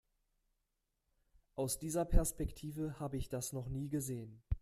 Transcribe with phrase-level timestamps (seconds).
[1.53, 4.41] Aus dieser Perspektive habe ich das noch nie gesehen.